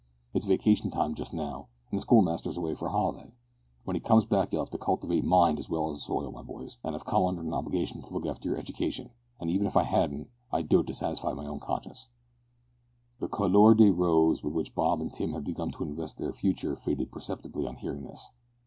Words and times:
"It's 0.33 0.45
vacation 0.47 0.89
time 0.89 1.13
just 1.13 1.31
now, 1.31 1.67
and 1.91 1.97
the 1.99 2.01
schoolmaster's 2.01 2.57
away 2.57 2.73
for 2.73 2.87
a 2.87 2.91
holiday. 2.91 3.35
When 3.83 3.95
he 3.95 3.99
comes 3.99 4.25
back 4.25 4.51
you'll 4.51 4.63
have 4.63 4.71
to 4.71 4.79
cultivate 4.79 5.23
mind 5.23 5.59
as 5.59 5.69
well 5.69 5.91
as 5.91 6.01
soil, 6.01 6.31
my 6.31 6.41
boys, 6.41 6.73
for 6.81 6.91
I've 6.91 7.05
come 7.05 7.23
under 7.25 7.41
an 7.43 7.53
obligation 7.53 8.01
to 8.01 8.11
look 8.11 8.25
after 8.25 8.49
your 8.49 8.57
education, 8.57 9.11
and 9.39 9.51
even 9.51 9.67
if 9.67 9.77
I 9.77 9.83
hadn't, 9.83 10.29
I'd 10.51 10.69
do 10.69 10.79
it 10.79 10.87
to 10.87 10.95
satisfy 10.95 11.33
my 11.33 11.45
own 11.45 11.59
conscience." 11.59 12.09
The 13.19 13.27
couleur 13.29 13.75
de 13.75 13.91
rose 13.93 14.41
with 14.43 14.55
which 14.55 14.73
Bob 14.73 15.01
and 15.01 15.13
Tim 15.13 15.33
had 15.33 15.43
begun 15.43 15.69
to 15.73 15.83
invest 15.83 16.17
their 16.17 16.33
future 16.33 16.75
faded 16.75 17.11
perceptibly 17.11 17.67
on 17.67 17.75
hearing 17.75 18.03
this. 18.05 18.31